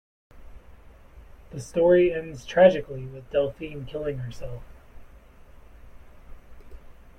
[1.51, 4.63] The story ends tragically with Delphine killing herself.